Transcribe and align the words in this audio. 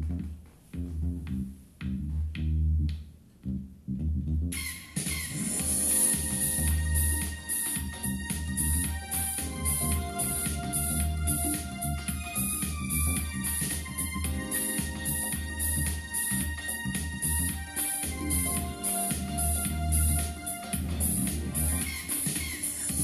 Mm-hmm. 0.00 0.39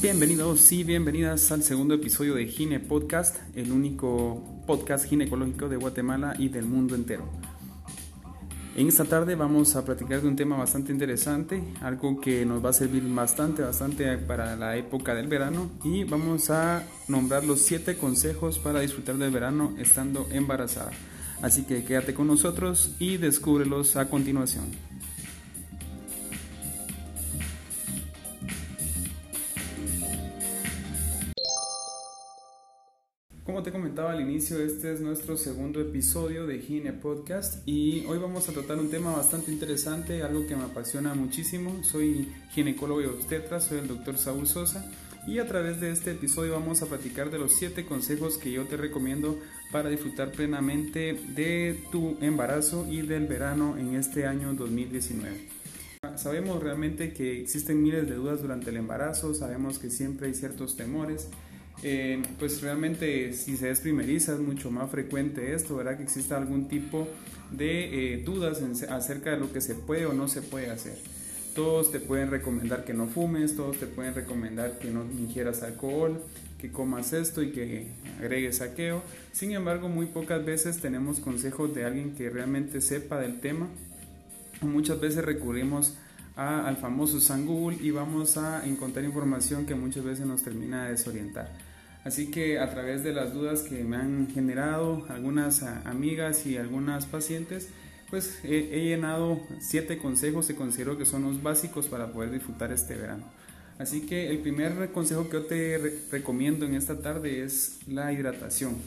Bienvenidos 0.09 0.71
y 0.71 0.85
bienvenidas 0.85 1.51
al 1.51 1.63
segundo 1.63 1.93
episodio 1.93 2.35
de 2.35 2.47
Gine 2.47 2.79
Podcast, 2.79 3.39
el 3.57 3.73
único 3.73 4.41
podcast 4.65 5.03
ginecológico 5.03 5.67
de 5.67 5.75
Guatemala 5.75 6.33
y 6.39 6.47
del 6.47 6.63
mundo 6.63 6.95
entero. 6.95 7.29
En 8.77 8.87
esta 8.87 9.03
tarde 9.03 9.35
vamos 9.35 9.75
a 9.75 9.83
platicar 9.83 10.21
de 10.21 10.29
un 10.29 10.37
tema 10.37 10.55
bastante 10.55 10.93
interesante, 10.93 11.61
algo 11.81 12.21
que 12.21 12.45
nos 12.45 12.63
va 12.63 12.69
a 12.69 12.73
servir 12.73 13.03
bastante, 13.13 13.63
bastante 13.63 14.17
para 14.17 14.55
la 14.55 14.77
época 14.77 15.13
del 15.13 15.27
verano 15.27 15.71
y 15.83 16.05
vamos 16.05 16.51
a 16.51 16.87
nombrar 17.09 17.43
los 17.43 17.59
7 17.63 17.97
consejos 17.97 18.59
para 18.59 18.79
disfrutar 18.79 19.17
del 19.17 19.31
verano 19.31 19.75
estando 19.77 20.25
embarazada. 20.31 20.91
Así 21.41 21.63
que 21.63 21.83
quédate 21.83 22.13
con 22.13 22.27
nosotros 22.27 22.95
y 22.97 23.17
descúbrelos 23.17 23.97
a 23.97 24.09
continuación. 24.09 24.86
Te 33.67 33.73
comentaba 33.73 34.13
al 34.13 34.21
inicio, 34.21 34.61
este 34.61 34.93
es 34.93 35.01
nuestro 35.01 35.35
segundo 35.35 35.81
episodio 35.81 36.47
de 36.47 36.59
Gine 36.59 36.93
Podcast 36.93 37.67
y 37.67 38.05
hoy 38.05 38.17
vamos 38.17 38.47
a 38.47 38.53
tratar 38.53 38.77
un 38.77 38.89
tema 38.89 39.11
bastante 39.11 39.51
interesante, 39.51 40.23
algo 40.23 40.47
que 40.47 40.55
me 40.55 40.63
apasiona 40.63 41.13
muchísimo. 41.15 41.83
Soy 41.83 42.29
ginecólogo 42.51 43.01
y 43.01 43.07
obstetra, 43.07 43.59
soy 43.59 43.79
el 43.79 43.89
doctor 43.89 44.17
Saúl 44.17 44.47
Sosa 44.47 44.89
y 45.27 45.39
a 45.39 45.47
través 45.49 45.81
de 45.81 45.91
este 45.91 46.11
episodio 46.11 46.53
vamos 46.53 46.81
a 46.81 46.85
platicar 46.85 47.29
de 47.29 47.39
los 47.39 47.57
7 47.57 47.83
consejos 47.85 48.37
que 48.37 48.53
yo 48.53 48.63
te 48.63 48.77
recomiendo 48.77 49.37
para 49.69 49.89
disfrutar 49.89 50.31
plenamente 50.31 51.19
de 51.35 51.77
tu 51.91 52.17
embarazo 52.21 52.87
y 52.89 53.01
del 53.01 53.27
verano 53.27 53.75
en 53.77 53.95
este 53.95 54.27
año 54.27 54.53
2019. 54.53 55.57
Sabemos 56.15 56.63
realmente 56.63 57.11
que 57.11 57.41
existen 57.41 57.83
miles 57.83 58.07
de 58.07 58.15
dudas 58.15 58.41
durante 58.41 58.69
el 58.69 58.77
embarazo, 58.77 59.33
sabemos 59.33 59.77
que 59.77 59.89
siempre 59.89 60.27
hay 60.27 60.35
ciertos 60.35 60.77
temores 60.77 61.27
eh, 61.83 62.21
pues 62.39 62.61
realmente 62.61 63.33
si 63.33 63.55
se 63.55 63.69
es 63.69 63.81
primeriza 63.81 64.33
es 64.33 64.39
mucho 64.39 64.71
más 64.71 64.89
frecuente 64.89 65.53
esto, 65.53 65.75
¿verdad? 65.75 65.97
Que 65.97 66.03
exista 66.03 66.37
algún 66.37 66.67
tipo 66.67 67.07
de 67.51 68.13
eh, 68.13 68.23
dudas 68.23 68.61
acerca 68.89 69.31
de 69.31 69.37
lo 69.37 69.51
que 69.53 69.61
se 69.61 69.75
puede 69.75 70.05
o 70.05 70.13
no 70.13 70.27
se 70.27 70.41
puede 70.41 70.69
hacer. 70.69 70.97
Todos 71.53 71.91
te 71.91 71.99
pueden 71.99 72.29
recomendar 72.29 72.83
que 72.83 72.93
no 72.93 73.07
fumes, 73.07 73.55
todos 73.55 73.77
te 73.77 73.87
pueden 73.87 74.13
recomendar 74.13 74.77
que 74.79 74.89
no 74.89 75.05
ingieras 75.05 75.63
alcohol, 75.63 76.21
que 76.59 76.71
comas 76.71 77.13
esto 77.13 77.41
y 77.41 77.51
que 77.51 77.87
agregues 78.19 78.57
saqueo. 78.57 79.01
Sin 79.31 79.51
embargo, 79.51 79.89
muy 79.89 80.07
pocas 80.07 80.43
veces 80.45 80.79
tenemos 80.79 81.19
consejos 81.19 81.73
de 81.73 81.85
alguien 81.85 82.15
que 82.15 82.29
realmente 82.29 82.81
sepa 82.81 83.19
del 83.19 83.39
tema. 83.39 83.67
Muchas 84.61 84.99
veces 84.99 85.23
recurrimos 85.23 85.95
al 86.35 86.77
famoso 86.77 87.19
San 87.19 87.47
Google 87.47 87.77
y 87.81 87.89
vamos 87.89 88.37
a 88.37 88.63
encontrar 88.67 89.03
información 89.03 89.65
que 89.65 89.73
muchas 89.73 90.03
veces 90.03 90.27
nos 90.27 90.43
termina 90.43 90.85
de 90.85 90.91
desorientar. 90.91 91.66
Así 92.07 92.31
que 92.31 92.57
a 92.57 92.69
través 92.69 93.03
de 93.03 93.11
las 93.11 93.33
dudas 93.33 93.63
que 93.63 93.83
me 93.83 93.97
han 93.97 94.29
generado 94.33 95.05
algunas 95.09 95.61
amigas 95.63 96.45
y 96.45 96.55
algunas 96.55 97.05
pacientes, 97.05 97.67
pues 98.09 98.39
he, 98.45 98.85
llenado 98.85 99.41
siete 99.59 99.97
consejos 99.97 100.47
que 100.47 100.55
considero 100.55 100.97
que 100.97 101.05
son 101.05 101.23
los 101.23 101.43
básicos 101.43 101.87
para 101.87 102.13
poder 102.13 102.31
disfrutar 102.31 102.71
este 102.71 102.95
verano. 102.95 103.25
Así 103.77 104.05
que 104.05 104.29
el 104.29 104.39
primer 104.39 104.89
consejo 104.93 105.25
que 105.25 105.33
yo 105.33 105.45
te 105.47 105.99
recomiendo 106.09 106.65
en 106.65 106.75
esta 106.75 106.97
tarde 106.99 107.43
es 107.43 107.79
la 107.89 108.13
hidratación. 108.13 108.77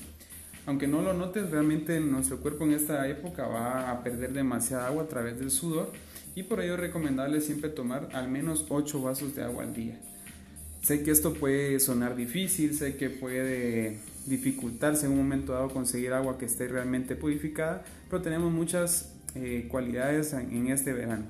Aunque 0.65 0.87
no 0.87 1.03
lo 1.03 1.13
notes, 1.13 1.51
realmente 1.51 2.01
nuestro 2.01 2.39
cuerpo 2.39 2.65
en 2.65 2.73
esta 2.73 3.07
época 3.07 3.47
va 3.47 3.91
a 3.91 4.03
perder 4.03 4.33
demasiada 4.33 4.87
agua 4.87 5.03
a 5.03 5.09
través 5.09 5.39
del 5.39 5.51
sudor 5.51 5.93
y 6.35 6.45
por 6.45 6.63
ello 6.63 6.73
es 6.73 6.81
recomendable 6.81 7.43
siempre 7.43 7.69
tomar 7.69 8.09
al 8.15 8.31
menos 8.31 8.65
8 8.71 9.03
vasos 9.03 9.35
de 9.35 9.43
agua 9.43 9.65
al 9.65 9.75
día. 9.75 10.01
Sé 10.83 11.03
que 11.03 11.11
esto 11.11 11.35
puede 11.35 11.79
sonar 11.79 12.17
difícil, 12.17 12.75
sé 12.75 12.97
que 12.97 13.11
puede 13.11 13.99
dificultarse 14.27 15.07
en 15.07 15.13
un 15.13 15.19
momento 15.19 15.53
dado 15.53 15.69
conseguir 15.69 16.13
agua 16.13 16.39
que 16.39 16.47
esté 16.47 16.69
realmente 16.69 17.17
purificada, 17.17 17.85
pero 18.09 18.23
tenemos 18.23 18.51
muchas 18.51 19.13
eh, 19.35 19.67
cualidades 19.69 20.33
en, 20.33 20.69
este 20.69 20.93
verano. 20.93 21.25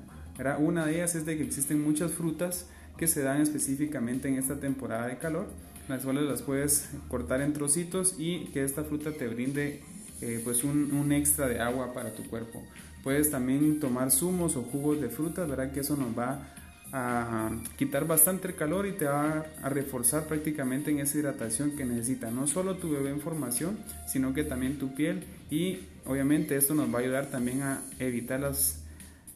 Una 0.59 0.85
de 0.85 0.95
ellas 0.95 1.15
es 1.15 1.25
de 1.25 1.37
que 1.37 1.43
existen 1.43 1.83
muchas 1.83 2.13
frutas 2.13 2.65
que 2.97 3.07
se 3.07 3.21
dan 3.21 3.41
específicamente 3.41 4.27
en 4.27 4.37
esta 4.37 4.59
temporada 4.59 5.07
de 5.07 5.17
calor, 5.17 5.47
las 5.87 6.03
cuales 6.03 6.23
las 6.23 6.41
puedes 6.41 6.89
cortar 7.09 7.41
en 7.41 7.53
trocitos 7.53 8.15
y 8.17 8.45
que 8.53 8.63
esta 8.63 8.83
fruta 8.83 9.11
te 9.11 9.27
brinde 9.27 9.81
eh, 10.21 10.39
pues 10.43 10.63
un, 10.63 10.93
un, 10.93 11.11
extra 11.11 11.47
de 11.47 11.59
agua 11.59 11.93
para 11.93 12.13
tu 12.13 12.23
cuerpo. 12.23 12.63
Puedes 13.03 13.29
también 13.29 13.79
tomar 13.79 14.11
zumos 14.11 14.55
o 14.55 14.61
jugos 14.61 15.01
de 15.01 15.09
frutas, 15.09 15.49
¿verdad? 15.49 15.71
Que 15.71 15.81
eso 15.81 15.95
nos 15.97 16.17
va 16.17 16.47
a 16.93 17.49
quitar 17.77 18.05
bastante 18.05 18.49
el 18.49 18.55
calor 18.55 18.85
y 18.85 18.91
te 18.91 19.05
va 19.05 19.45
a 19.61 19.69
reforzar 19.69 20.25
prácticamente 20.25 20.91
en 20.91 20.99
esa 20.99 21.17
hidratación 21.17 21.75
que 21.77 21.85
necesita 21.85 22.31
no 22.31 22.47
solo 22.47 22.77
tu 22.77 22.91
bebé 22.91 23.11
en 23.11 23.21
formación, 23.21 23.77
sino 24.07 24.33
que 24.33 24.43
también 24.43 24.77
tu 24.77 24.93
piel 24.93 25.23
y 25.49 25.79
obviamente 26.05 26.57
esto 26.57 26.73
nos 26.73 26.93
va 26.93 26.99
a 26.99 27.01
ayudar 27.01 27.27
también 27.27 27.61
a 27.61 27.81
evitar 27.99 28.41
las, 28.41 28.83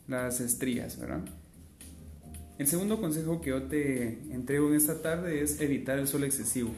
las 0.08 0.42
estrías, 0.42 1.00
¿verdad? 1.00 1.22
El 2.58 2.68
segundo 2.68 3.00
consejo 3.00 3.42
que 3.42 3.50
yo 3.50 3.64
te 3.64 4.20
entrego 4.32 4.70
en 4.70 4.76
esta 4.76 5.02
tarde 5.02 5.42
es 5.42 5.60
evitar 5.60 6.00
el 6.00 6.08
sol 6.08 6.24
excesivo. 6.24 6.72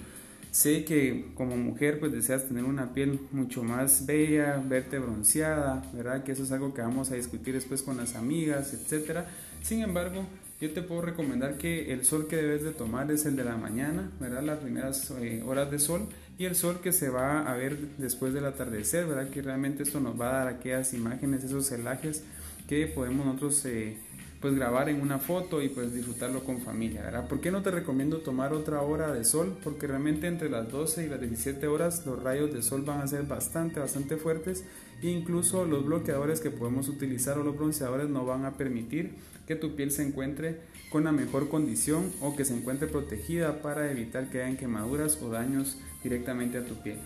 Sé 0.52 0.86
que 0.86 1.32
como 1.36 1.56
mujer 1.56 2.00
pues 2.00 2.12
deseas 2.12 2.48
tener 2.48 2.64
una 2.64 2.94
piel 2.94 3.20
mucho 3.32 3.62
más 3.64 4.08
bella, 4.08 4.64
verte 4.68 4.98
bronceada, 4.98 5.84
¿verdad? 5.94 6.24
Que 6.24 6.32
eso 6.32 6.44
es 6.44 6.52
algo 6.52 6.74
que 6.74 6.82
vamos 6.82 7.12
a 7.12 7.16
discutir 7.16 7.54
después 7.54 7.84
con 7.84 7.98
las 7.98 8.16
amigas, 8.16 8.74
etcétera. 8.74 9.28
Sin 9.62 9.82
embargo, 9.82 10.26
yo 10.60 10.72
te 10.72 10.82
puedo 10.82 11.02
recomendar 11.02 11.58
que 11.58 11.94
el 11.94 12.04
sol 12.04 12.28
que 12.28 12.36
debes 12.36 12.64
de 12.64 12.72
tomar 12.72 13.12
es 13.12 13.26
el 13.26 13.36
de 13.36 13.44
la 13.44 13.58
mañana, 13.58 14.10
¿verdad? 14.20 14.42
Las 14.42 14.60
primeras 14.60 15.12
eh, 15.12 15.44
horas 15.46 15.70
de 15.70 15.78
sol 15.78 16.08
y 16.40 16.46
el 16.46 16.56
sol 16.56 16.80
que 16.82 16.92
se 16.92 17.10
va 17.10 17.42
a 17.42 17.56
ver 17.56 17.78
después 17.98 18.34
del 18.34 18.46
atardecer, 18.46 19.06
¿verdad? 19.06 19.30
Que 19.30 19.42
realmente 19.44 19.84
esto 19.84 20.00
nos 20.00 20.20
va 20.20 20.30
a 20.30 20.46
dar 20.46 20.48
aquellas 20.48 20.94
imágenes, 20.94 21.44
esos 21.44 21.68
celajes 21.68 22.24
que 22.68 22.88
podemos 22.88 23.26
nosotros 23.26 23.64
eh, 23.66 23.98
pues 24.42 24.56
grabar 24.56 24.90
en 24.90 25.02
una 25.02 25.18
foto 25.18 25.62
y 25.62 25.70
pues 25.70 25.94
disfrutarlo 25.94 26.44
con 26.44 26.62
familia, 26.62 27.02
¿verdad? 27.02 27.28
¿Por 27.28 27.42
qué 27.42 27.50
no 27.50 27.64
te 27.64 27.72
recomiendo 27.72 28.18
tomar 28.18 28.54
otra 28.54 28.82
hora 28.82 29.12
de 29.12 29.24
sol? 29.24 29.58
Porque 29.64 29.88
realmente 29.88 30.28
entre 30.28 30.50
las 30.50 30.72
12 30.72 31.06
y 31.06 31.10
las 31.10 31.20
17 31.20 31.66
horas 31.68 32.06
los 32.06 32.22
rayos 32.22 32.54
de 32.54 32.62
sol 32.62 32.84
van 32.84 33.02
a 33.02 33.08
ser 33.08 33.24
bastante, 33.24 33.80
bastante 33.80 34.18
fuertes 34.18 34.64
e 35.02 35.10
incluso 35.10 35.66
los 35.66 35.86
bloqueadores 35.86 36.40
que 36.40 36.52
podemos 36.52 36.88
utilizar 36.88 37.38
o 37.38 37.44
los 37.44 37.56
bronceadores 37.56 38.10
no 38.10 38.26
van 38.26 38.46
a 38.46 38.58
permitir 38.58 39.16
que 39.48 39.56
tu 39.56 39.76
piel 39.76 39.92
se 39.92 40.04
encuentre 40.04 40.60
con 40.90 41.04
la 41.04 41.12
mejor 41.12 41.50
condición 41.50 42.12
o 42.22 42.36
que 42.36 42.46
se 42.46 42.56
encuentre 42.56 42.88
protegida 42.88 43.62
para 43.62 43.92
evitar 43.92 44.30
que 44.30 44.44
hayan 44.44 44.58
quemaduras 44.58 45.20
o 45.22 45.30
daños 45.30 45.78
directamente 46.04 46.58
a 46.58 46.66
tu 46.66 46.76
piel. 46.76 47.00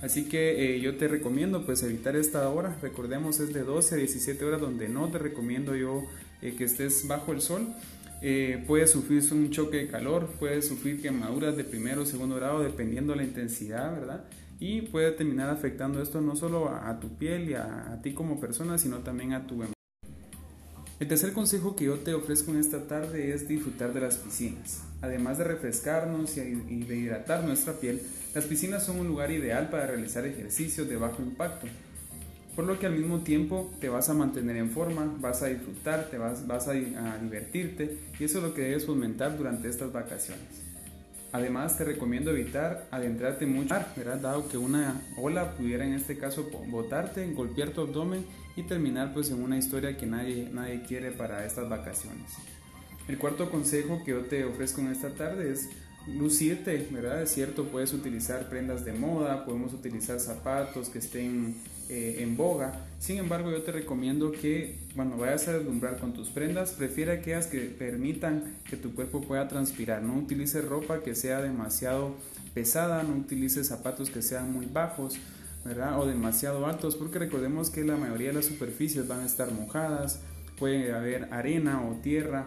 Así 0.00 0.28
que 0.28 0.76
eh, 0.76 0.80
yo 0.80 0.96
te 0.96 1.08
recomiendo 1.08 1.66
pues 1.66 1.82
evitar 1.82 2.14
esta 2.14 2.48
hora, 2.48 2.76
recordemos 2.80 3.40
es 3.40 3.52
de 3.52 3.64
12 3.64 3.96
a 3.96 3.98
17 3.98 4.44
horas 4.44 4.60
donde 4.60 4.88
no 4.88 5.08
te 5.08 5.18
recomiendo 5.18 5.74
yo 5.74 6.04
eh, 6.42 6.54
que 6.56 6.64
estés 6.64 7.06
bajo 7.06 7.32
el 7.32 7.40
sol. 7.40 7.66
Eh, 8.20 8.64
puedes 8.66 8.90
sufrir 8.90 9.22
un 9.32 9.50
choque 9.50 9.76
de 9.76 9.88
calor, 9.88 10.28
puedes 10.38 10.66
sufrir 10.66 11.00
quemaduras 11.00 11.56
de 11.56 11.64
primero 11.64 12.02
o 12.02 12.06
segundo 12.06 12.36
grado 12.36 12.60
dependiendo 12.60 13.12
de 13.12 13.18
la 13.18 13.24
intensidad, 13.24 13.92
¿verdad? 13.92 14.24
Y 14.58 14.82
puede 14.82 15.12
terminar 15.12 15.50
afectando 15.50 16.02
esto 16.02 16.20
no 16.20 16.34
solo 16.34 16.68
a, 16.68 16.98
tu 16.98 17.16
piel 17.16 17.48
y 17.48 17.54
a, 17.54 18.00
ti 18.02 18.12
como 18.12 18.40
persona, 18.40 18.76
sino 18.76 18.98
también 18.98 19.32
a 19.32 19.46
tu 19.46 19.62
el 21.00 21.06
tercer 21.06 21.32
consejo 21.32 21.76
que 21.76 21.84
yo 21.84 21.94
te 22.00 22.12
ofrezco 22.12 22.50
en 22.50 22.58
esta 22.58 22.88
tarde 22.88 23.32
es 23.32 23.46
disfrutar 23.46 23.92
de 23.92 24.00
las 24.00 24.16
piscinas. 24.16 24.82
Además 25.00 25.38
de 25.38 25.44
refrescarnos 25.44 26.36
y 26.36 26.82
de 26.82 26.96
hidratar 26.96 27.44
nuestra 27.44 27.74
piel, 27.74 28.02
las 28.34 28.46
piscinas 28.46 28.84
son 28.84 28.98
un 28.98 29.06
lugar 29.06 29.30
ideal 29.30 29.70
para 29.70 29.86
realizar 29.86 30.26
ejercicios 30.26 30.88
de 30.88 30.96
bajo 30.96 31.22
impacto, 31.22 31.68
por 32.58 32.66
lo 32.66 32.76
que 32.76 32.86
al 32.86 32.96
mismo 32.96 33.20
tiempo 33.20 33.70
te 33.80 33.88
vas 33.88 34.08
a 34.08 34.14
mantener 34.14 34.56
en 34.56 34.70
forma, 34.70 35.14
vas 35.20 35.44
a 35.44 35.46
disfrutar, 35.46 36.08
te 36.10 36.18
vas, 36.18 36.44
vas 36.48 36.66
a, 36.66 36.72
divertirte 36.72 38.00
y 38.18 38.24
eso 38.24 38.38
es 38.38 38.44
lo 38.44 38.52
que 38.52 38.62
debes 38.62 38.84
fomentar 38.84 39.38
durante 39.38 39.68
estas 39.68 39.92
vacaciones. 39.92 40.42
Además, 41.30 41.78
te 41.78 41.84
recomiendo 41.84 42.32
evitar 42.32 42.88
adentrarte 42.90 43.46
mucho, 43.46 43.76
¿verdad? 43.96 44.16
dado 44.16 44.48
que 44.48 44.58
una 44.58 45.00
ola 45.16 45.52
pudiera 45.52 45.86
en 45.86 45.92
este 45.92 46.18
caso 46.18 46.50
botarte, 46.66 47.32
golpear 47.32 47.70
tu 47.70 47.82
abdomen 47.82 48.26
y 48.56 48.64
terminar 48.64 49.14
pues 49.14 49.30
en 49.30 49.40
una 49.40 49.56
historia 49.56 49.96
que 49.96 50.06
nadie, 50.06 50.50
nadie 50.52 50.82
quiere 50.82 51.12
para 51.12 51.46
estas 51.46 51.68
vacaciones. 51.68 52.32
El 53.06 53.18
cuarto 53.18 53.52
consejo 53.52 54.02
que 54.04 54.10
yo 54.10 54.22
te 54.22 54.44
ofrezco 54.44 54.80
en 54.80 54.88
esta 54.88 55.10
tarde 55.10 55.52
es 55.52 55.68
lucirte, 56.08 56.88
¿verdad? 56.90 57.22
Es 57.22 57.30
cierto, 57.30 57.66
puedes 57.66 57.92
utilizar 57.92 58.48
prendas 58.48 58.84
de 58.84 58.94
moda, 58.94 59.44
podemos 59.44 59.72
utilizar 59.74 60.18
zapatos 60.18 60.88
que 60.88 60.98
estén 60.98 61.54
eh, 61.88 62.18
en 62.20 62.36
boga. 62.36 62.86
Sin 62.98 63.18
embargo, 63.18 63.50
yo 63.50 63.62
te 63.62 63.72
recomiendo 63.72 64.32
que 64.32 64.76
cuando 64.94 65.16
vayas 65.16 65.48
a 65.48 65.54
deslumbrar 65.54 65.98
con 65.98 66.12
tus 66.12 66.28
prendas, 66.28 66.72
prefiera 66.72 67.14
aquellas 67.14 67.46
que 67.46 67.60
permitan 67.60 68.56
que 68.68 68.76
tu 68.76 68.94
cuerpo 68.94 69.20
pueda 69.20 69.48
transpirar. 69.48 70.02
No 70.02 70.16
utilices 70.16 70.64
ropa 70.64 71.00
que 71.02 71.14
sea 71.14 71.40
demasiado 71.40 72.14
pesada, 72.54 73.02
no 73.02 73.14
utilices 73.14 73.68
zapatos 73.68 74.10
que 74.10 74.22
sean 74.22 74.52
muy 74.52 74.66
bajos. 74.66 75.18
¿verdad? 75.64 75.98
o 76.00 76.06
demasiado 76.06 76.64
altos 76.66 76.96
porque 76.96 77.18
recordemos 77.18 77.68
que 77.68 77.84
la 77.84 77.96
mayoría 77.96 78.28
de 78.28 78.34
las 78.34 78.46
superficies 78.46 79.06
van 79.06 79.20
a 79.20 79.26
estar 79.26 79.50
mojadas, 79.52 80.20
puede 80.58 80.92
haber 80.92 81.32
arena 81.32 81.82
o 81.82 81.94
tierra 81.96 82.46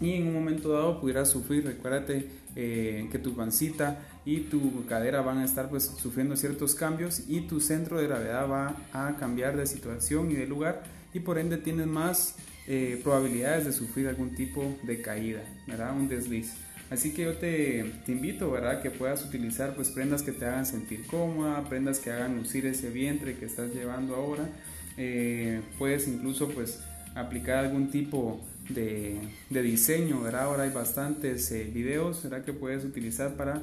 y 0.00 0.14
en 0.14 0.26
un 0.26 0.34
momento 0.34 0.72
dado 0.72 1.00
pudieras 1.00 1.28
sufrir, 1.28 1.64
recuérdate 1.64 2.28
eh, 2.56 3.08
que 3.10 3.18
tu 3.18 3.34
pancita 3.34 3.98
y 4.24 4.40
tu 4.40 4.86
cadera 4.86 5.20
van 5.20 5.38
a 5.38 5.44
estar 5.44 5.68
pues 5.68 5.84
sufriendo 5.84 6.36
ciertos 6.36 6.74
cambios 6.74 7.22
y 7.28 7.42
tu 7.42 7.60
centro 7.60 7.98
de 7.98 8.06
gravedad 8.06 8.48
va 8.48 8.76
a 8.92 9.16
cambiar 9.16 9.56
de 9.56 9.66
situación 9.66 10.30
y 10.30 10.34
de 10.34 10.46
lugar 10.46 10.82
y 11.12 11.20
por 11.20 11.38
ende 11.38 11.58
tienes 11.58 11.86
más 11.86 12.36
eh, 12.66 13.00
probabilidades 13.02 13.66
de 13.66 13.72
sufrir 13.72 14.08
algún 14.08 14.34
tipo 14.34 14.76
de 14.82 15.02
caída, 15.02 15.42
¿verdad? 15.66 15.94
Un 15.94 16.08
desliz. 16.08 16.54
Así 16.90 17.12
que 17.12 17.24
yo 17.24 17.34
te, 17.34 17.92
te, 18.04 18.12
invito, 18.12 18.50
¿verdad? 18.50 18.82
Que 18.82 18.90
puedas 18.90 19.24
utilizar 19.24 19.74
pues 19.74 19.90
prendas 19.90 20.22
que 20.22 20.32
te 20.32 20.44
hagan 20.44 20.66
sentir 20.66 21.06
cómoda, 21.06 21.62
prendas 21.68 21.98
que 21.98 22.10
hagan 22.10 22.36
lucir 22.36 22.66
ese 22.66 22.90
vientre 22.90 23.36
que 23.36 23.46
estás 23.46 23.74
llevando 23.74 24.16
ahora. 24.16 24.48
Eh, 24.96 25.60
puedes 25.78 26.08
incluso 26.08 26.48
pues 26.48 26.80
aplicar 27.14 27.64
algún 27.64 27.90
tipo 27.90 28.40
de, 28.68 29.18
diseño, 29.50 30.20
¿verdad? 30.20 30.42
Ahora 30.44 30.64
hay 30.64 30.70
bastantes 30.70 31.50
eh, 31.52 31.64
videos, 31.64 32.22
¿verdad? 32.22 32.44
Que 32.44 32.52
puedes 32.52 32.84
utilizar 32.84 33.34
para 33.34 33.62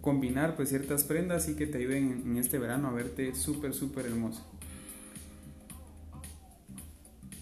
combinar 0.00 0.56
pues 0.56 0.70
ciertas 0.70 1.04
prendas 1.04 1.48
y 1.48 1.54
que 1.54 1.66
te 1.66 1.78
ayuden 1.78 2.22
en, 2.26 2.36
este 2.36 2.58
verano 2.58 2.88
a 2.88 2.92
verte 2.92 3.34
súper, 3.34 3.74
súper 3.74 4.06
hermoso. 4.06 4.44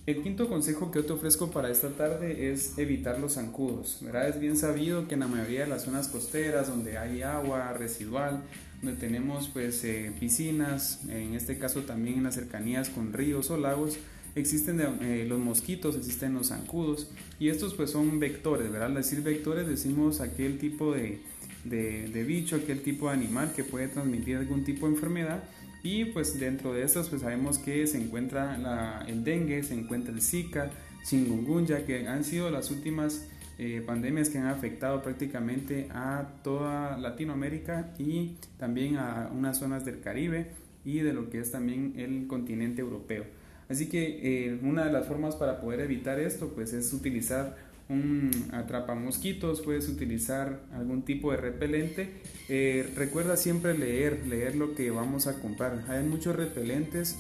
El 0.07 0.23
quinto 0.23 0.49
consejo 0.49 0.91
que 0.91 1.01
yo 1.01 1.05
te 1.05 1.13
ofrezco 1.13 1.51
para 1.51 1.71
esta 1.71 1.91
tarde 1.91 2.51
es 2.51 2.79
evitar 2.79 3.21
los 3.21 3.35
zancudos. 3.35 3.99
¿verdad? 4.01 4.29
Es 4.29 4.41
bien 4.41 4.57
sabido 4.57 5.07
que 5.07 5.15
en 5.15 5.21
la 5.21 5.29
mayoría 5.29 5.61
de 5.61 5.67
las 5.67 5.83
zonas 5.83 6.09
costeras 6.09 6.69
donde 6.69 6.97
hay 6.97 7.23
agua 7.23 7.75
residual, 7.75 8.43
donde 8.81 8.99
tenemos 8.99 9.49
pues 9.49 9.85
eh, 9.85 10.13
piscinas, 10.19 11.01
en 11.09 11.35
este 11.35 11.59
caso 11.59 11.83
también 11.83 12.19
en 12.19 12.25
las 12.25 12.37
cercanías 12.37 12.89
con 12.89 13.13
ríos 13.13 13.51
o 13.51 13.59
lagos, 13.59 13.99
existen 14.35 14.81
eh, 14.81 15.27
los 15.29 15.39
mosquitos, 15.41 15.97
existen 15.97 16.33
los 16.35 16.49
zancudos 16.49 17.11
y 17.39 17.49
estos 17.49 17.75
pues 17.75 17.91
son 17.91 18.19
vectores, 18.19 18.71
¿verdad? 18.71 18.89
Al 18.89 18.95
decir 18.95 19.23
vectores 19.23 19.67
decimos 19.67 20.21
aquel 20.21 20.59
tipo 20.59 20.95
de, 20.95 21.21
de, 21.65 22.25
bicho, 22.25 22.57
aquel 22.57 22.83
tipo 22.83 23.09
de 23.09 23.15
animal 23.15 23.53
que 23.55 23.65
puede 23.65 23.89
transmitir 23.89 24.37
algún 24.37 24.65
tipo 24.65 24.87
de 24.87 24.95
enfermedad 24.95 25.43
y 25.83 26.07
pues 26.07 26.39
dentro 26.39 26.73
de 26.73 26.83
estos 26.83 27.09
pues 27.09 27.23
sabemos 27.23 27.59
que 27.59 27.87
se 27.87 28.03
encuentra 28.03 28.59
la, 28.59 29.05
el 29.07 29.25
dengue, 29.25 29.63
se 29.63 29.75
encuentra 29.75 30.13
el 30.13 30.21
zika, 30.21 30.71
chikungunya, 31.05 31.87
que 31.87 32.07
han 32.09 32.25
sido 32.25 32.51
las 32.51 32.71
últimas 32.71 33.29
eh, 33.59 33.83
pandemias 33.85 34.29
que 34.29 34.39
han 34.39 34.47
afectado 34.47 35.03
prácticamente 35.03 35.89
a 35.91 36.29
toda 36.43 36.97
Latinoamérica 36.97 37.93
y 37.99 38.37
también 38.57 38.97
a 38.97 39.31
unas 39.33 39.59
zonas 39.59 39.85
del 39.85 40.01
Caribe 40.01 40.53
y 40.85 41.01
de 41.01 41.13
lo 41.13 41.29
que 41.29 41.41
es 41.41 41.51
también 41.51 41.95
el 41.97 42.27
continente 42.27 42.83
europeo. 42.83 43.25
Así 43.69 43.89
que 43.89 44.47
eh, 44.47 44.59
una 44.63 44.85
de 44.85 44.93
las 44.93 45.07
formas 45.07 45.37
para 45.37 45.61
poder 45.61 45.81
evitar 45.81 46.19
esto 46.19 46.53
pues 46.55 46.73
es 46.73 46.93
utilizar 46.93 47.57
un 47.89 48.31
atrapamosquitos, 48.53 49.63
puedes 49.63 49.89
utilizar 49.89 50.61
algún 50.73 51.03
tipo 51.03 51.31
de 51.31 51.39
repelente. 51.39 52.11
Eh, 52.49 52.91
recuerda 52.97 53.37
siempre 53.37 53.77
leer, 53.77 54.27
leer 54.27 54.57
lo 54.57 54.75
que 54.75 54.91
vamos 54.91 55.27
a 55.27 55.41
comprar. 55.41 55.85
Hay 55.89 56.05
muchos 56.05 56.37
repelentes 56.37 57.17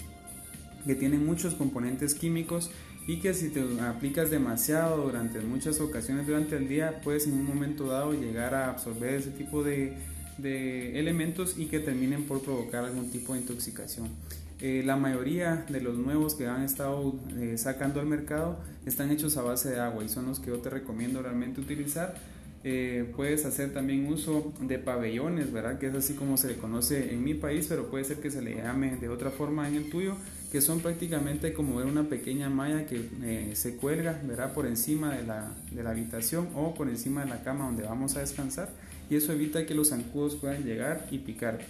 que 0.86 0.94
tienen 0.94 1.24
muchos 1.24 1.54
componentes 1.54 2.14
químicos 2.14 2.70
y 3.06 3.20
que 3.20 3.32
si 3.32 3.48
te 3.48 3.62
aplicas 3.80 4.30
demasiado 4.30 5.04
durante 5.04 5.40
muchas 5.40 5.80
ocasiones 5.80 6.26
durante 6.26 6.56
el 6.56 6.68
día, 6.68 7.00
puedes 7.02 7.26
en 7.26 7.32
un 7.32 7.46
momento 7.46 7.86
dado 7.86 8.12
llegar 8.12 8.54
a 8.54 8.70
absorber 8.70 9.14
ese 9.14 9.30
tipo 9.30 9.64
de, 9.64 9.94
de 10.36 10.98
elementos 10.98 11.58
y 11.58 11.66
que 11.66 11.80
terminen 11.80 12.24
por 12.24 12.42
provocar 12.42 12.84
algún 12.84 13.10
tipo 13.10 13.32
de 13.32 13.40
intoxicación. 13.40 14.08
Eh, 14.60 14.82
la 14.84 14.96
mayoría 14.96 15.64
de 15.68 15.80
los 15.80 15.98
nuevos 15.98 16.34
que 16.34 16.46
han 16.46 16.62
estado 16.64 17.14
eh, 17.36 17.56
sacando 17.56 18.00
al 18.00 18.06
mercado 18.06 18.58
están 18.86 19.10
hechos 19.12 19.36
a 19.36 19.42
base 19.42 19.70
de 19.70 19.78
agua 19.78 20.02
y 20.04 20.08
son 20.08 20.26
los 20.26 20.40
que 20.40 20.50
yo 20.50 20.58
te 20.58 20.68
recomiendo 20.68 21.22
realmente 21.22 21.60
utilizar. 21.60 22.16
Eh, 22.64 23.12
puedes 23.14 23.44
hacer 23.44 23.72
también 23.72 24.06
uso 24.06 24.52
de 24.60 24.80
pabellones, 24.80 25.52
¿verdad? 25.52 25.78
Que 25.78 25.86
es 25.86 25.94
así 25.94 26.14
como 26.14 26.36
se 26.36 26.48
le 26.48 26.56
conoce 26.56 27.14
en 27.14 27.22
mi 27.22 27.34
país, 27.34 27.66
pero 27.68 27.88
puede 27.88 28.02
ser 28.02 28.16
que 28.16 28.32
se 28.32 28.42
le 28.42 28.56
llame 28.56 28.96
de 28.96 29.08
otra 29.08 29.30
forma 29.30 29.68
en 29.68 29.76
el 29.76 29.90
tuyo, 29.90 30.16
que 30.50 30.60
son 30.60 30.80
prácticamente 30.80 31.52
como 31.52 31.76
una 31.76 32.08
pequeña 32.08 32.50
malla 32.50 32.84
que 32.86 33.52
se 33.54 33.76
cuelga, 33.76 34.20
¿verdad? 34.26 34.54
Por 34.54 34.66
encima 34.66 35.14
de 35.14 35.22
la, 35.24 35.52
de 35.70 35.84
la 35.84 35.90
habitación 35.90 36.48
o 36.56 36.74
por 36.74 36.88
encima 36.88 37.24
de 37.24 37.30
la 37.30 37.44
cama 37.44 37.66
donde 37.66 37.84
vamos 37.84 38.16
a 38.16 38.20
descansar 38.20 38.70
y 39.08 39.14
eso 39.14 39.32
evita 39.32 39.64
que 39.64 39.74
los 39.74 39.90
zancudos 39.90 40.34
puedan 40.34 40.64
llegar 40.64 41.06
y 41.12 41.18
picar. 41.18 41.60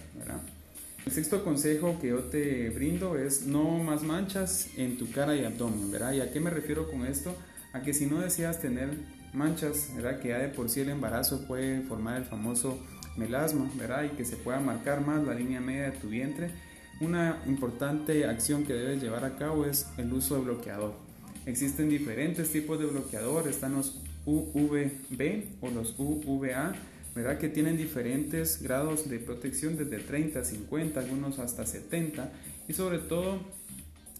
El 1.05 1.11
sexto 1.11 1.43
consejo 1.43 1.97
que 1.99 2.09
yo 2.09 2.19
te 2.25 2.69
brindo 2.69 3.17
es 3.17 3.45
no 3.45 3.79
más 3.79 4.03
manchas 4.03 4.69
en 4.77 4.97
tu 4.97 5.09
cara 5.11 5.35
y 5.35 5.43
abdomen, 5.43 5.91
¿verdad? 5.91 6.13
¿Y 6.13 6.21
a 6.21 6.31
qué 6.31 6.39
me 6.39 6.49
refiero 6.49 6.89
con 6.89 7.05
esto? 7.05 7.35
A 7.73 7.81
que 7.81 7.93
si 7.93 8.05
no 8.05 8.19
deseas 8.19 8.59
tener 8.59 8.89
manchas, 9.33 9.89
¿verdad? 9.95 10.19
Que 10.19 10.29
ya 10.29 10.37
de 10.37 10.49
por 10.49 10.69
sí 10.69 10.81
el 10.81 10.89
embarazo 10.89 11.47
puede 11.47 11.81
formar 11.81 12.17
el 12.17 12.25
famoso 12.25 12.79
melasma, 13.17 13.69
¿verdad? 13.75 14.03
Y 14.05 14.09
que 14.09 14.25
se 14.25 14.35
pueda 14.35 14.59
marcar 14.59 15.05
más 15.05 15.25
la 15.25 15.33
línea 15.33 15.61
media 15.61 15.91
de 15.91 15.97
tu 15.97 16.09
vientre. 16.09 16.51
Una 17.01 17.41
importante 17.47 18.25
acción 18.25 18.65
que 18.65 18.73
debes 18.73 19.01
llevar 19.01 19.25
a 19.25 19.37
cabo 19.37 19.65
es 19.65 19.87
el 19.97 20.11
uso 20.13 20.35
de 20.35 20.41
bloqueador. 20.41 20.93
Existen 21.45 21.89
diferentes 21.89 22.51
tipos 22.51 22.77
de 22.77 22.85
bloqueador, 22.85 23.47
están 23.47 23.73
los 23.73 24.01
UVB 24.25 25.45
o 25.61 25.69
los 25.69 25.95
UVA 25.97 26.75
¿verdad? 27.19 27.37
Que 27.37 27.49
tienen 27.49 27.75
diferentes 27.75 28.61
grados 28.61 29.09
de 29.09 29.19
protección 29.19 29.75
desde 29.75 29.99
30, 29.99 30.41
50, 30.41 30.99
algunos 31.01 31.37
hasta 31.39 31.65
70 31.65 32.31
y 32.69 32.73
sobre 32.73 32.99
todo 32.99 33.41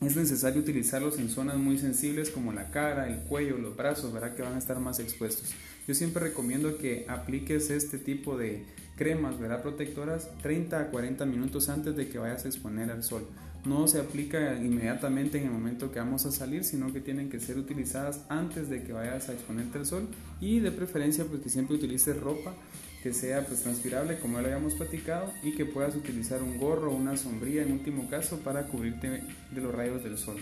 es 0.02 0.18
necesario 0.18 0.60
utilizarlos 0.60 1.18
en 1.18 1.30
zonas 1.30 1.56
muy 1.56 1.78
sensibles 1.78 2.30
como 2.30 2.52
la 2.52 2.72
cara, 2.72 3.08
el 3.08 3.20
cuello, 3.20 3.58
los 3.58 3.78
brazos, 3.78 4.12
¿verdad? 4.12 4.36
Que 4.36 4.42
van 4.42 4.56
a 4.56 4.58
estar 4.58 4.80
más 4.82 5.00
expuestos. 5.00 5.54
Yo 5.88 5.96
siempre 5.96 6.24
recomiendo 6.24 6.78
que 6.78 7.06
apliques 7.08 7.70
este 7.70 8.00
tipo 8.00 8.38
de 8.38 8.66
cremas, 8.98 9.40
¿verdad? 9.40 9.62
Protectoras 9.62 10.30
30 10.42 10.82
a 10.82 10.88
40 10.88 11.26
minutos 11.26 11.70
antes 11.70 11.96
de 11.96 12.10
que 12.10 12.18
vayas 12.18 12.44
a 12.44 12.50
exponer 12.50 12.92
al 12.92 13.04
sol. 13.04 13.26
No 13.64 13.88
se 13.88 14.00
aplica 14.00 14.58
inmediatamente 14.58 15.38
en 15.38 15.46
el 15.46 15.52
momento 15.52 15.92
que 15.92 16.00
vamos 16.00 16.26
a 16.26 16.32
salir, 16.32 16.66
sino 16.66 16.92
que 16.92 17.00
tienen 17.00 17.30
que 17.30 17.40
ser 17.40 17.58
utilizadas 17.58 18.22
antes 18.28 18.70
de 18.70 18.84
que 18.84 18.92
vayas 18.92 19.30
a 19.30 19.34
exponerte 19.34 19.78
al 19.78 19.86
sol 19.86 20.08
y 20.42 20.60
de 20.60 20.72
preferencia 20.72 21.24
pues 21.24 21.42
que 21.42 21.50
siempre 21.50 21.76
utilices 21.76 22.18
ropa 22.18 22.54
que 23.04 23.14
sea 23.14 23.46
pues 23.46 23.62
transpirable 23.62 24.18
como 24.20 24.40
lo 24.40 24.46
habíamos 24.46 24.74
platicado 24.74 25.32
y 25.44 25.54
que 25.54 25.66
puedas 25.66 25.96
utilizar 25.96 26.42
un 26.44 26.58
gorro 26.58 26.92
o 26.92 26.96
una 26.96 27.16
sombría 27.18 27.64
en 27.64 27.72
último 27.72 28.10
caso 28.10 28.40
para 28.40 28.68
cubrirte 28.68 29.10
de 29.10 29.62
los 29.62 29.74
rayos 29.74 30.04
del 30.04 30.18
sol. 30.18 30.38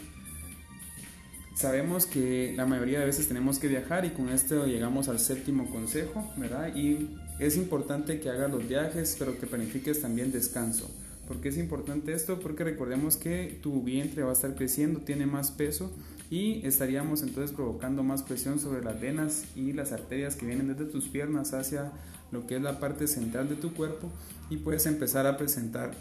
Sabemos 1.56 2.06
que 2.06 2.54
la 2.56 2.68
mayoría 2.68 3.00
de 3.00 3.08
veces 3.08 3.28
tenemos 3.28 3.58
que 3.58 3.68
viajar 3.68 4.06
y 4.06 4.10
con 4.12 4.30
esto 4.30 4.68
llegamos 4.68 5.08
al 5.10 5.20
séptimo 5.20 5.70
consejo, 5.72 6.32
¿verdad? 6.38 6.76
Y 6.76 7.18
es 7.40 7.58
importante 7.58 8.20
que 8.20 8.30
hagas 8.30 8.52
los 8.52 8.68
viajes, 8.68 9.16
pero 9.18 9.40
que 9.40 9.48
planifiques 9.48 10.02
también 10.02 10.32
descanso. 10.32 10.88
¿Por 11.28 11.42
qué 11.42 11.50
es 11.50 11.58
importante 11.58 12.14
esto? 12.14 12.40
Porque 12.40 12.64
recordemos 12.64 13.18
que 13.18 13.60
tu 13.62 13.82
vientre 13.82 14.22
va 14.22 14.30
a 14.30 14.34
estar 14.34 14.56
creciendo, 14.56 15.00
tiene 15.00 15.26
más 15.26 15.50
peso 15.50 15.92
y 16.30 16.66
estaríamos 16.66 17.24
entonces 17.24 17.56
provocando 17.56 18.04
más 18.04 18.22
presión 18.22 18.60
sobre 18.60 18.84
las 18.84 19.02
venas 19.02 19.46
y 19.56 19.74
las 19.74 19.92
arterias 19.92 20.36
que 20.36 20.46
vienen 20.46 20.68
desde 20.68 20.86
tus 20.86 21.08
piernas 21.08 21.54
hacia 21.54 21.92
lo 22.32 22.48
que 22.48 22.56
es 22.56 22.62
la 22.62 22.80
parte 22.80 23.08
central 23.08 23.50
de 23.50 23.56
tu 23.56 23.74
cuerpo 23.74 24.12
y 24.50 24.58
puedes 24.58 24.86
empezar 24.86 25.28
a 25.28 25.38
presentar 25.38 25.92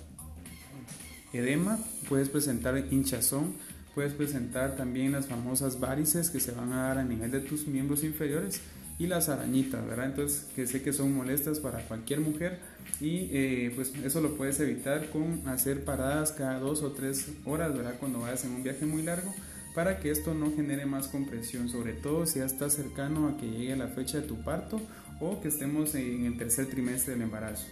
edema, 1.33 1.79
puedes 2.09 2.29
presentar 2.29 2.77
hinchazón, 2.91 3.55
puedes 3.95 4.13
presentar 4.13 4.77
también 4.77 5.13
las 5.13 5.27
famosas 5.27 5.81
varices 5.81 6.31
que 6.31 6.41
se 6.41 6.53
van 6.53 6.73
a 6.73 6.89
dar 6.89 6.99
a 6.99 7.05
nivel 7.05 7.31
de 7.31 7.41
tus 7.41 7.67
miembros 7.67 8.05
inferiores 8.05 8.61
y 8.99 9.07
las 9.07 9.29
arañitas, 9.29 9.87
¿verdad? 9.87 10.07
Entonces, 10.07 10.47
que 10.55 10.67
sé 10.67 10.83
que 10.83 10.93
son 10.93 11.15
molestas 11.15 11.61
para 11.61 11.81
cualquier 11.81 12.21
mujer 12.21 12.59
y 13.01 13.29
eh, 13.31 13.73
pues 13.75 13.93
eso 14.05 14.21
lo 14.21 14.37
puedes 14.37 14.59
evitar 14.61 15.11
con 15.11 15.47
hacer 15.49 15.85
paradas 15.85 16.33
cada 16.33 16.59
dos 16.59 16.83
o 16.83 16.93
tres 16.93 17.29
horas, 17.45 17.77
¿verdad? 17.77 17.95
Cuando 18.01 18.21
vayas 18.21 18.45
en 18.45 18.53
un 18.53 18.63
viaje 18.63 18.87
muy 18.87 19.03
largo 19.03 19.35
para 19.75 20.01
que 20.01 20.11
esto 20.11 20.33
no 20.33 20.55
genere 20.57 20.87
más 20.87 21.09
compresión, 21.09 21.69
sobre 21.69 21.93
todo 21.93 22.25
si 22.25 22.39
ya 22.39 22.47
estás 22.47 22.73
cercano 22.73 23.29
a 23.29 23.37
que 23.37 23.47
llegue 23.47 23.77
la 23.77 23.89
fecha 23.89 24.21
de 24.21 24.27
tu 24.27 24.43
parto 24.43 24.81
o 25.21 25.41
que 25.41 25.49
estemos 25.49 25.95
en 25.95 26.25
el 26.25 26.37
tercer 26.37 26.67
trimestre 26.67 27.15
del 27.15 27.23
embarazo. 27.23 27.67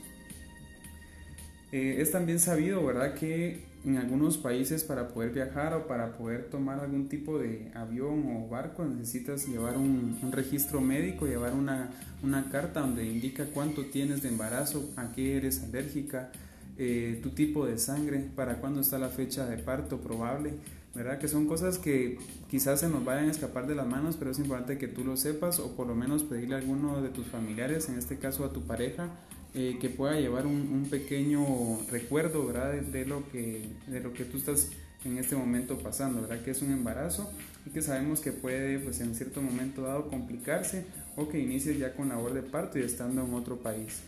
Eh, 1.73 2.01
es 2.01 2.13
también 2.13 2.39
sabido, 2.39 2.85
¿verdad?, 2.85 3.15
que 3.15 3.65
en 3.85 3.99
algunos 3.99 4.39
países 4.39 4.83
para 4.83 5.09
poder 5.09 5.33
viajar 5.33 5.75
o 5.75 5.87
para 5.87 6.17
poder 6.17 6.49
tomar 6.49 6.81
algún 6.81 7.09
tipo 7.09 7.39
de 7.39 7.71
avión 7.75 8.25
o 8.29 8.49
barco 8.49 8.85
necesitas 8.85 9.47
llevar 9.47 9.77
un, 9.77 10.19
registro 10.33 10.81
médico, 10.81 11.27
llevar 11.27 11.53
una, 11.53 11.91
una, 12.23 12.49
carta 12.51 12.81
donde 12.81 13.05
indica 13.05 13.45
cuánto 13.53 13.85
tienes 13.87 14.23
de 14.23 14.31
embarazo, 14.31 14.91
a 14.97 15.13
qué 15.13 15.37
eres 15.37 15.63
alérgica, 15.63 16.31
eh, 16.79 17.21
tu 17.23 17.31
tipo 17.31 17.67
de 17.67 17.79
sangre, 17.79 18.25
para 18.35 18.57
cuándo 18.57 18.81
está 18.81 18.99
la 18.99 19.09
fecha 19.09 19.47
de 19.47 19.59
parto 19.59 19.99
probable, 19.99 20.55
¿verdad? 20.95 21.19
Que 21.19 21.29
son 21.29 21.47
cosas 21.47 21.79
que 21.79 22.19
quizás 22.51 22.81
se 22.81 22.89
nos 22.89 23.05
vayan 23.05 23.29
a 23.29 23.31
escapar 23.31 23.67
de 23.67 23.75
las 23.75 23.87
manos, 23.87 24.17
pero 24.17 24.31
es 24.31 24.39
importante 24.39 24.79
que 24.79 24.89
tú 24.89 25.05
lo 25.05 25.17
sepas 25.17 25.59
o 25.59 25.75
por 25.77 25.87
lo 25.87 25.95
menos 25.95 26.23
pedirle 26.23 26.55
a 26.55 26.59
alguno 26.59 27.03
de 27.03 27.09
tus 27.09 27.27
familiares, 27.27 27.89
en 27.89 27.99
este 27.99 28.19
caso 28.19 28.45
a 28.45 28.53
tu 28.53 28.63
pareja, 28.63 29.09
eh, 29.55 29.79
que 29.81 29.89
pueda 29.89 30.19
llevar 30.19 30.47
un, 30.47 30.87
pequeño 30.91 31.45
recuerdo, 31.91 32.47
¿verdad? 32.47 32.75
De, 32.75 33.07
lo 33.07 33.29
que, 33.31 33.69
de 33.87 34.01
lo 34.01 34.13
que 34.13 34.25
tú 34.25 34.37
estás 34.37 34.71
en 35.05 35.19
este 35.19 35.37
momento 35.37 35.79
pasando, 35.79 36.23
¿verdad? 36.23 36.43
Que 36.43 36.53
es 36.53 36.63
un 36.63 36.73
embarazo 36.73 37.31
y 37.67 37.71
que 37.71 37.83
sabemos 37.83 38.21
que 38.21 38.33
puede, 38.33 38.79
pues 38.79 39.01
en 39.01 39.15
cierto 39.15 39.43
momento 39.43 39.83
dado, 39.83 40.09
complicarse 40.09 40.87
o 41.17 41.29
que 41.29 41.39
inicies 41.39 41.79
ya 41.79 41.95
con 41.95 42.09
labor 42.09 42.35
de 42.35 42.43
parto 42.43 42.79
y 42.79 42.83
estando 42.83 43.25
en 43.25 43.35
otro 43.35 43.57
país. 43.57 44.01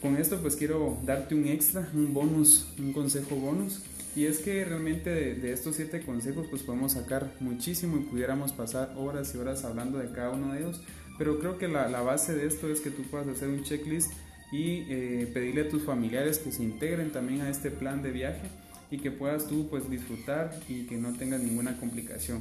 Con 0.00 0.16
esto 0.16 0.40
pues 0.40 0.56
quiero 0.56 0.98
darte 1.04 1.34
un 1.34 1.46
extra, 1.46 1.88
un 1.94 2.12
bonus, 2.12 2.66
un 2.78 2.92
consejo 2.92 3.36
bonus 3.36 3.80
y 4.14 4.26
es 4.26 4.38
que 4.38 4.64
realmente 4.64 5.10
de, 5.10 5.52
estos 5.52 5.76
siete 5.76 6.02
consejos 6.02 6.46
pues 6.50 6.62
podemos 6.62 6.92
sacar 6.92 7.32
muchísimo 7.40 7.96
y 7.96 8.00
pudiéramos 8.00 8.52
pasar 8.52 8.94
horas 8.96 9.34
y 9.34 9.38
horas 9.38 9.64
hablando 9.64 9.98
de 9.98 10.10
cada 10.10 10.30
uno 10.30 10.52
de 10.52 10.60
ellos. 10.60 10.82
Pero 11.18 11.38
creo 11.38 11.58
que 11.58 11.68
la, 11.68 11.86
base 12.02 12.34
de 12.34 12.46
esto 12.46 12.68
es 12.68 12.80
que 12.80 12.90
tú 12.90 13.02
puedas 13.04 13.26
hacer 13.28 13.48
un 13.48 13.62
checklist 13.62 14.10
y 14.50 14.84
eh, 14.88 15.30
pedirle 15.32 15.62
a 15.62 15.68
tus 15.68 15.84
familiares 15.84 16.38
que 16.38 16.52
se 16.52 16.62
integren 16.62 17.10
también 17.10 17.40
a 17.40 17.48
este 17.48 17.70
plan 17.70 18.02
de 18.02 18.10
viaje 18.10 18.48
y 18.90 18.98
que 18.98 19.10
puedas 19.10 19.46
tú 19.46 19.68
pues 19.70 19.88
disfrutar 19.88 20.54
y 20.68 20.84
que 20.84 20.96
no 20.96 21.14
tengas 21.14 21.40
ninguna 21.40 21.78
complicación. 21.78 22.40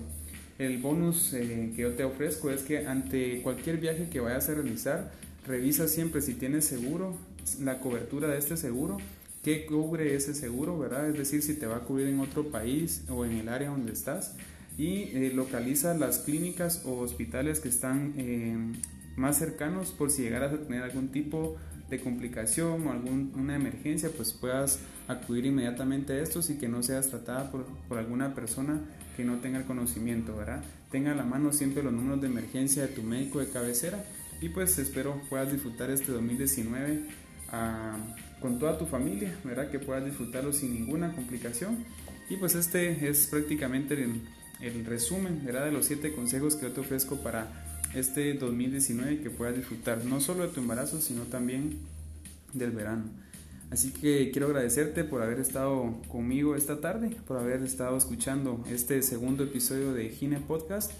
El 0.59 0.77
bonus 0.79 1.33
eh, 1.33 1.71
que 1.75 1.83
yo 1.83 1.93
te 1.93 2.03
ofrezco 2.03 2.51
es 2.51 2.63
que 2.63 2.85
ante 2.85 3.41
cualquier 3.41 3.77
viaje 3.77 4.09
que 4.09 4.19
vayas 4.19 4.49
a 4.49 4.55
realizar, 4.55 5.11
revisa 5.47 5.87
siempre 5.87 6.21
si 6.21 6.33
tienes 6.33 6.65
seguro, 6.65 7.15
la 7.61 7.79
cobertura 7.79 8.27
de 8.27 8.37
este 8.37 8.57
seguro 8.57 8.97
qué 9.43 9.65
cubre 9.65 10.15
ese 10.15 10.33
seguro, 10.33 10.77
¿verdad? 10.77 11.09
Es 11.09 11.17
decir, 11.17 11.41
si 11.41 11.55
te 11.55 11.65
va 11.65 11.77
a 11.77 11.79
cubrir 11.81 12.07
en 12.07 12.19
otro 12.19 12.49
país 12.49 13.03
o 13.09 13.25
en 13.25 13.37
el 13.37 13.49
área 13.49 13.69
donde 13.69 13.93
estás 13.93 14.35
y 14.77 15.09
eh, 15.13 15.31
localiza 15.33 15.93
las 15.95 16.19
clínicas 16.19 16.83
o 16.85 16.99
hospitales 16.99 17.59
que 17.59 17.69
están 17.69 18.13
eh, 18.17 18.55
más 19.15 19.37
cercanos 19.37 19.89
por 19.91 20.11
si 20.11 20.23
llegaras 20.23 20.53
a 20.53 20.57
tener 20.59 20.83
algún 20.83 21.09
tipo 21.09 21.57
de 21.89 21.99
complicación 21.99 22.87
o 22.87 22.91
alguna 22.91 23.55
emergencia, 23.55 24.09
pues 24.15 24.31
puedas 24.31 24.79
acudir 25.09 25.45
inmediatamente 25.45 26.13
a 26.13 26.21
estos 26.21 26.49
y 26.49 26.55
que 26.55 26.69
no 26.69 26.83
seas 26.83 27.09
tratada 27.09 27.51
por, 27.51 27.65
por 27.89 27.97
alguna 27.97 28.33
persona 28.33 28.79
que 29.17 29.25
no 29.25 29.39
tenga 29.39 29.59
el 29.59 29.65
conocimiento, 29.65 30.37
¿verdad? 30.37 30.63
Tenga 30.89 31.11
a 31.11 31.15
la 31.15 31.25
mano 31.25 31.51
siempre 31.51 31.83
los 31.83 31.91
números 31.91 32.21
de 32.21 32.27
emergencia 32.27 32.83
de 32.83 32.89
tu 32.89 33.03
médico 33.03 33.39
de 33.39 33.49
cabecera 33.49 34.05
y 34.39 34.49
pues 34.49 34.77
espero 34.79 35.21
puedas 35.29 35.51
disfrutar 35.51 35.91
este 35.91 36.13
2019 36.13 37.01
con 38.39 38.59
toda 38.59 38.77
tu 38.77 38.85
familia, 38.85 39.33
¿verdad? 39.43 39.69
Que 39.69 39.79
puedas 39.79 40.05
disfrutarlo 40.05 40.53
sin 40.53 40.73
ninguna 40.73 41.13
complicación. 41.13 41.85
Y 42.29 42.37
pues 42.37 42.55
este 42.55 43.09
es 43.09 43.27
prácticamente 43.27 43.93
el, 43.93 44.21
el 44.61 44.85
resumen, 44.85 45.43
¿verdad? 45.45 45.65
De 45.65 45.71
los 45.71 45.85
siete 45.85 46.13
consejos 46.13 46.55
que 46.55 46.63
yo 46.63 46.71
te 46.71 46.81
ofrezco 46.81 47.17
para 47.17 47.47
este 47.93 48.33
2019 48.33 49.21
que 49.21 49.29
puedas 49.29 49.55
disfrutar 49.55 50.05
no 50.05 50.21
solo 50.21 50.47
de 50.47 50.53
tu 50.53 50.61
embarazo, 50.61 51.01
sino 51.01 51.23
también 51.23 51.77
del 52.53 52.71
verano. 52.71 53.03
Así 53.69 53.91
que 53.91 54.31
quiero 54.31 54.47
agradecerte 54.47 55.05
por 55.05 55.21
haber 55.21 55.39
estado 55.39 55.95
conmigo 56.09 56.55
esta 56.55 56.81
tarde, 56.81 57.15
por 57.25 57.37
haber 57.37 57.63
estado 57.63 57.97
escuchando 57.97 58.63
este 58.69 59.01
segundo 59.01 59.45
episodio 59.45 59.93
de 59.93 60.09
Gine 60.09 60.41
Podcast. 60.41 60.91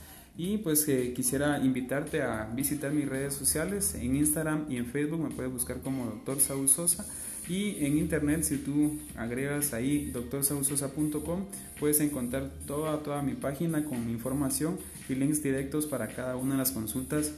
Y 0.43 0.57
pues 0.57 0.87
eh, 0.87 1.13
quisiera 1.15 1.59
invitarte 1.59 2.23
a 2.23 2.45
visitar 2.55 2.91
mis 2.91 3.07
redes 3.07 3.35
sociales 3.35 3.93
en 3.93 4.15
Instagram 4.15 4.65
y 4.69 4.77
en 4.77 4.87
Facebook, 4.87 5.19
me 5.19 5.29
puedes 5.29 5.51
buscar 5.51 5.81
como 5.81 6.05
Dr. 6.25 6.39
Saúl 6.39 6.67
Sosa. 6.67 7.05
Y 7.47 7.85
en 7.85 7.99
internet, 7.99 8.41
si 8.41 8.57
tú 8.57 8.97
agregas 9.15 9.71
ahí 9.75 10.09
doctorsaulsosa.com, 10.09 11.45
puedes 11.79 11.99
encontrar 11.99 12.49
toda, 12.65 13.03
toda 13.03 13.21
mi 13.21 13.33
página 13.35 13.85
con 13.85 14.09
información 14.09 14.79
y 15.07 15.13
links 15.13 15.43
directos 15.43 15.85
para 15.85 16.07
cada 16.07 16.35
una 16.37 16.53
de 16.53 16.57
las 16.57 16.71
consultas 16.71 17.33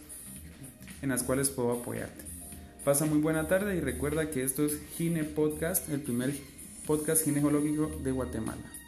en 1.01 1.10
las 1.10 1.24
cuales 1.24 1.50
puedo 1.50 1.74
apoyarte. 1.74 2.24
Pasa 2.86 3.05
muy 3.05 3.19
buena 3.19 3.50
tarde 3.50 3.75
y 3.75 3.81
recuerda 3.81 4.29
que 4.29 4.43
esto 4.43 4.65
es 4.65 4.79
Gine 4.95 5.25
Podcast, 5.25 5.89
el 5.89 6.00
primer 6.00 6.33
podcast 6.88 7.25
ginecológico 7.25 7.88
de 8.01 8.12
Guatemala. 8.13 8.83